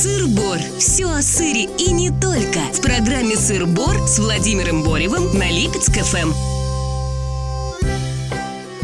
Сыр-бор. 0.00 0.58
Все 0.78 1.10
о 1.10 1.20
сыре 1.20 1.64
и 1.64 1.90
не 1.90 2.10
только. 2.10 2.60
В 2.72 2.80
программе 2.80 3.34
«Сыр-бор» 3.34 4.06
с 4.06 4.20
Владимиром 4.20 4.84
Боревым 4.84 5.36
на 5.36 5.50
Липецк 5.50 5.90
ФМ. 5.90 6.30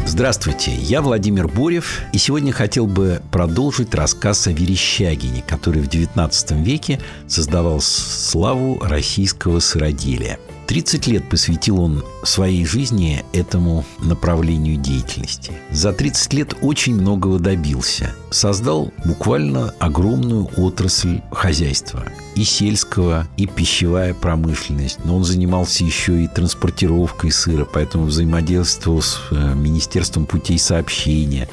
Здравствуйте, 0.05 0.75
я 0.75 1.01
Владимир 1.01 1.47
Борев, 1.47 2.01
и 2.11 2.17
сегодня 2.17 2.51
хотел 2.51 2.85
бы 2.85 3.21
продолжить 3.31 3.95
рассказ 3.95 4.47
о 4.47 4.51
Верещагине, 4.51 5.41
который 5.47 5.81
в 5.81 5.87
XIX 5.87 6.61
веке 6.61 6.99
создавал 7.29 7.79
славу 7.79 8.81
российского 8.81 9.59
сыроделия– 9.61 10.37
30 10.67 11.07
лет 11.07 11.29
посвятил 11.29 11.79
он 11.79 12.03
своей 12.23 12.65
жизни 12.65 13.23
этому 13.33 13.85
направлению 13.99 14.77
деятельности. 14.77 15.51
За 15.71 15.93
30 15.93 16.33
лет 16.33 16.53
очень 16.61 16.95
многого 16.95 17.39
добился. 17.39 18.15
Создал 18.31 18.91
буквально 19.05 19.73
огромную 19.79 20.49
отрасль 20.57 21.21
хозяйства. 21.31 22.03
И 22.35 22.43
сельского, 22.43 23.27
и 23.37 23.45
пищевая 23.45 24.13
промышленность. 24.13 24.99
Но 25.05 25.17
он 25.17 25.23
занимался 25.23 25.83
еще 25.83 26.23
и 26.23 26.27
транспортировкой 26.27 27.31
сыра, 27.31 27.65
поэтому 27.65 28.05
взаимодействовал 28.05 29.01
с 29.01 29.19
э, 29.31 29.53
Министерством 29.55 30.25
путей 30.25 30.57
сообщения. 30.57 31.47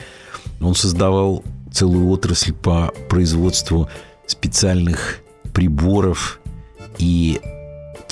Он 0.60 0.74
создавал 0.74 1.44
целую 1.70 2.08
отрасль 2.08 2.52
по 2.52 2.92
производству 3.08 3.88
специальных 4.26 5.20
приборов 5.52 6.40
и 6.98 7.40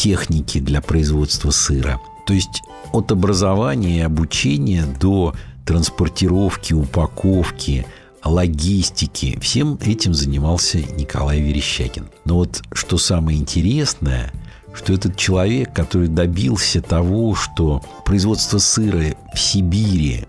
техники 0.00 0.58
для 0.60 0.80
производства 0.80 1.50
сыра. 1.50 2.00
То 2.26 2.32
есть 2.32 2.62
от 2.92 3.12
образования 3.12 3.98
и 3.98 4.00
обучения 4.00 4.86
до 4.98 5.34
транспортировки, 5.66 6.72
упаковки, 6.72 7.86
логистики. 8.24 9.38
Всем 9.40 9.78
этим 9.84 10.14
занимался 10.14 10.78
Николай 10.78 11.40
Верещагин. 11.40 12.08
Но 12.24 12.36
вот 12.36 12.62
что 12.72 12.96
самое 12.96 13.38
интересное, 13.38 14.32
что 14.72 14.94
этот 14.94 15.18
человек, 15.18 15.74
который 15.74 16.08
добился 16.08 16.80
того, 16.80 17.34
что 17.34 17.82
производство 18.06 18.56
сыра 18.56 19.14
в 19.34 19.38
Сибири 19.38 20.24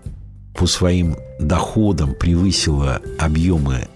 по 0.54 0.66
своим 0.66 1.16
доходам 1.40 2.14
превысило 2.14 3.00
объемы 3.18 3.88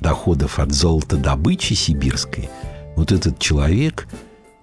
доходов 0.00 0.58
от 0.58 0.72
золотодобычи 0.72 1.74
сибирской, 1.74 2.48
вот 2.96 3.12
этот 3.12 3.38
человек– 3.38 4.08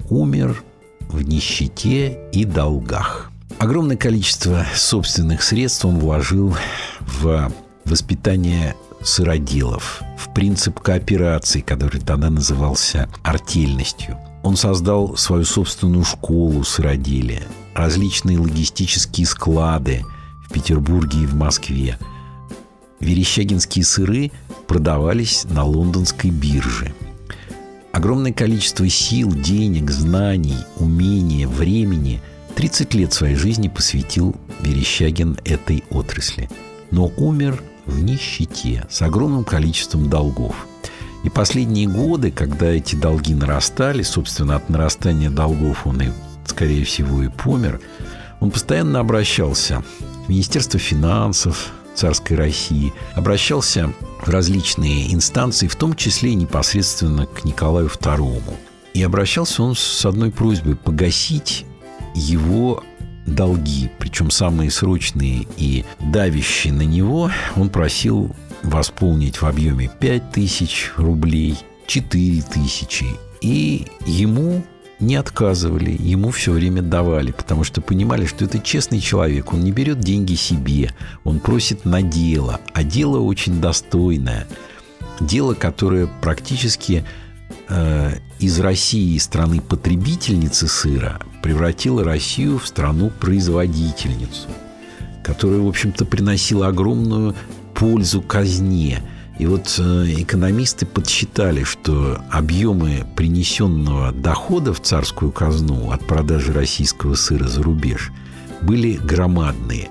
умер 0.10 0.64
в 1.10 1.22
нищете 1.22 2.20
и 2.32 2.46
долгах. 2.46 3.32
Огромное 3.60 3.98
количество 3.98 4.66
собственных 4.76 5.42
средств 5.42 5.86
он 5.86 6.00
вложил 6.00 6.56
в 7.00 7.52
воспитание 7.86 8.76
сыроделов, 9.02 10.02
в 10.18 10.34
принцип 10.34 10.80
кооперации, 10.80 11.62
который 11.62 12.02
тогда 12.02 12.30
назывался 12.30 13.10
артельностью. 13.24 14.18
Он 14.44 14.56
создал 14.56 15.18
свою 15.18 15.46
собственную 15.46 16.04
школу 16.04 16.64
сыроделия, 16.64 17.44
различные 17.74 18.40
логистические 18.40 19.26
склады 19.26 20.04
в 20.48 20.54
Петербурге 20.54 21.24
и 21.24 21.26
в 21.26 21.36
Москве. 21.36 21.98
Верещагинские 23.00 23.86
сыры 23.86 24.32
продавались 24.68 25.46
на 25.46 25.64
лондонской 25.64 26.32
бирже– 26.32 26.94
Огромное 27.92 28.34
количество 28.34 28.88
сил, 28.88 29.32
денег, 29.32 29.90
знаний, 29.90 30.58
умения, 30.78 31.48
времени 31.48 32.22
30 32.56 32.94
лет 32.96 33.14
своей 33.14 33.36
жизни 33.36 33.68
посвятил 33.68 34.36
Верещагин 34.62 35.38
этой 35.46 35.84
отрасли. 35.90 36.50
Но 36.92 37.12
умер 37.18 37.62
в 37.86 38.04
нищете, 38.04 38.86
с 38.90 39.02
огромным 39.02 39.44
количеством 39.44 40.10
долгов. 40.10 40.68
И 41.24 41.30
последние 41.30 41.88
годы, 41.88 42.32
когда 42.32 42.68
эти 42.68 42.96
долги 42.96 43.34
нарастали, 43.34 44.04
собственно, 44.04 44.56
от 44.56 44.70
нарастания 44.70 45.30
долгов 45.30 45.86
он 45.86 46.02
и, 46.02 46.10
скорее 46.46 46.84
всего, 46.86 47.24
и 47.24 47.30
помер, 47.30 47.82
он 48.40 48.52
постоянно 48.52 49.00
обращался 49.00 49.84
в 50.26 50.30
Министерство 50.30 50.80
финансов, 50.80 51.72
царской 51.98 52.38
России, 52.38 52.94
обращался 53.16 53.92
в 54.24 54.30
различные 54.30 55.14
инстанции, 55.14 55.68
в 55.68 55.76
том 55.76 55.96
числе 55.96 56.36
непосредственно 56.36 57.26
к 57.26 57.44
Николаю 57.44 57.88
II. 57.88 58.42
И 58.94 59.04
обращался 59.04 59.64
он 59.64 59.76
с 59.76 60.06
одной 60.06 60.32
просьбой 60.32 60.76
погасить 60.76 61.66
его 62.16 62.84
долги, 63.26 63.90
причем 64.00 64.32
самые 64.32 64.72
срочные 64.72 65.48
и 65.58 65.86
давящие 66.00 66.74
на 66.74 66.84
него, 66.84 67.30
он 67.56 67.70
просил 67.70 68.36
восполнить 68.64 69.42
в 69.42 69.46
объеме 69.46 69.92
5 70.00 70.32
тысяч 70.32 70.92
рублей, 70.96 71.58
4 71.86 72.42
тысячи. 72.44 73.06
И 73.42 73.88
ему 74.06 74.64
не 75.00 75.16
отказывали, 75.16 75.96
ему 76.00 76.32
все 76.32 76.52
время 76.52 76.82
давали, 76.82 77.32
потому 77.32 77.64
что 77.64 77.82
понимали, 77.82 78.26
что 78.26 78.46
это 78.46 78.60
честный 78.60 79.00
человек, 79.00 79.54
он 79.54 79.62
не 79.62 79.72
берет 79.72 80.00
деньги 80.00 80.34
себе, 80.34 80.92
он 81.24 81.40
просит 81.40 81.86
на 81.86 82.02
дело, 82.02 82.60
а 82.74 82.84
дело 82.84 83.20
очень 83.20 83.62
достойное, 83.62 84.48
дело, 85.20 85.54
которое 85.54 86.08
практически 86.22 87.06
э, 87.70 88.14
из 88.40 88.60
России, 88.60 89.18
страны 89.20 89.62
потребительницы 89.62 90.68
сыра, 90.68 91.20
превратило 91.44 92.04
Россию 92.04 92.58
в 92.58 92.68
страну 92.68 93.12
производительницу, 93.12 94.50
которая, 95.24 95.60
в 95.60 95.68
общем-то, 95.68 96.06
приносила 96.06 96.68
огромную 96.68 97.36
пользу 97.74 98.22
казне– 98.22 99.04
и 99.40 99.46
вот 99.46 99.76
э, 99.78 100.06
экономисты 100.18 100.86
подсчитали, 100.86 101.64
что 101.64 102.22
объемы 102.32 103.06
принесенного 103.16 104.12
дохода 104.12 104.74
в 104.74 104.82
царскую 104.82 105.32
казну 105.32 105.92
от 105.92 106.06
продажи 106.06 106.54
российского 106.54 107.16
сыра 107.16 107.48
за 107.48 107.62
рубеж 107.62 108.12
были 108.62 108.94
громадные, 108.94 109.90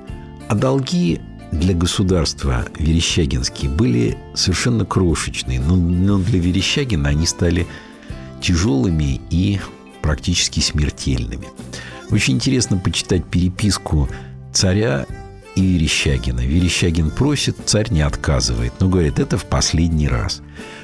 а 0.48 0.54
долги 0.54 1.20
для 1.52 1.74
государства 1.74 2.64
Верещагинские 2.78 3.70
были 3.70 4.18
совершенно 4.34 4.84
крошечные, 4.84 5.60
но, 5.60 5.76
но 5.76 6.18
для 6.18 6.40
Верещагина 6.40 7.10
они 7.10 7.26
стали 7.26 7.66
тяжелыми 8.40 9.20
и 9.30 9.60
практически 10.02 10.60
смертельными. 10.60 11.48
Очень 12.10 12.34
интересно 12.34 12.78
почитать 12.78 13.24
переписку 13.24 14.08
царя 14.52 15.06
и 15.56 15.62
Верещагина. 15.62 16.40
Верещагин 16.40 17.10
просит, 17.10 17.56
царь 17.64 17.90
не 17.90 18.02
отказывает, 18.02 18.74
но 18.78 18.88
говорит, 18.88 19.18
это 19.18 19.38
в 19.38 19.46
последний 19.46 20.06
раз. 20.06 20.42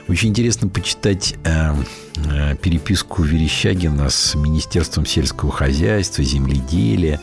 Очень 0.08 0.30
интересно 0.30 0.68
почитать 0.68 1.36
э, 1.44 1.74
э, 2.16 2.56
переписку 2.56 3.22
Верещагина 3.22 4.10
с 4.10 4.34
Министерством 4.34 5.06
сельского 5.06 5.52
хозяйства, 5.52 6.24
земледелия. 6.24 7.20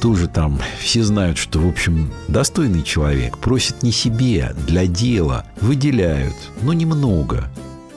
Тоже 0.00 0.28
там 0.28 0.60
все 0.78 1.02
знают, 1.02 1.38
что, 1.38 1.58
в 1.58 1.68
общем, 1.68 2.12
достойный 2.28 2.82
человек 2.82 3.38
просит 3.38 3.82
не 3.82 3.92
себе, 3.92 4.54
для 4.66 4.86
дела, 4.86 5.46
выделяют, 5.60 6.34
но 6.62 6.72
немного 6.72 7.50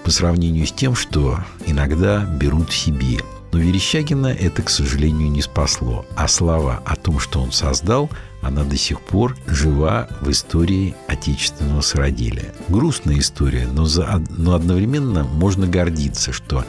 по 0.03 0.11
сравнению 0.11 0.65
с 0.65 0.71
тем, 0.71 0.95
что 0.95 1.39
иногда 1.65 2.23
берут 2.23 2.71
себе. 2.71 3.19
Но 3.51 3.59
Верещагина 3.59 4.27
это, 4.27 4.61
к 4.61 4.69
сожалению, 4.69 5.31
не 5.31 5.41
спасло. 5.41 6.05
А 6.15 6.27
слова 6.27 6.81
о 6.85 6.95
том, 6.95 7.19
что 7.19 7.41
он 7.41 7.51
создал– 7.51 8.09
она 8.41 8.63
до 8.63 8.77
сих 8.77 9.01
пор 9.01 9.35
жива 9.47 10.07
в 10.21 10.29
истории 10.29 10.95
отечественного 11.07 11.81
сыроделия. 11.81 12.53
Грустная 12.69 13.19
история, 13.19 13.67
но, 13.67 13.85
за, 13.85 14.23
но 14.29 14.53
одновременно 14.53 15.23
можно 15.23 15.67
гордиться, 15.67 16.31
что 16.31 16.63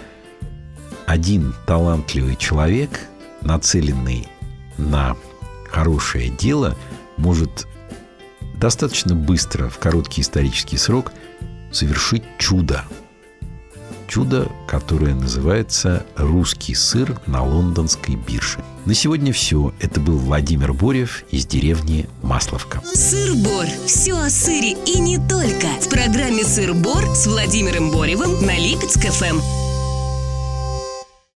один 1.07 1.55
талантливый 1.67 2.37
человек, 2.37 2.91
нацеленный 3.43 4.27
на 4.77 5.17
хорошее 5.71 6.31
дело, 6.31 6.77
может 7.17 7.67
достаточно 8.57 9.15
быстро, 9.15 9.69
в 9.69 9.79
короткий 9.79 10.23
исторический 10.23 10.79
срок, 10.79 11.13
совершить 11.71 12.25
чудо– 12.39 12.85
чудо, 14.09 14.51
которое 14.67 15.15
называется 15.15 16.05
«Русский 16.17 16.75
сыр 16.75 17.21
на 17.27 17.45
лондонской 17.45 18.17
бирже». 18.17 18.65
На 18.87 18.95
сегодня 18.95 19.33
все. 19.33 19.75
Это 19.81 20.01
был 20.01 20.17
Владимир 20.17 20.73
Борев 20.73 21.25
из 21.31 21.47
деревни 21.47 22.09
Масловка. 22.23 22.83
Сыр-бор. 22.95 23.67
Все 23.87 24.15
о 24.15 24.31
сыре 24.31 24.73
и 24.87 24.99
не 24.99 25.19
только. 25.19 25.67
В 25.81 25.89
программе 25.91 26.43
«Сыр-бор» 26.43 27.05
с 27.15 27.27
Владимиром 27.27 27.91
Боревым 27.91 28.45
на 28.45 28.57
Липецк-ФМ. 28.59 29.68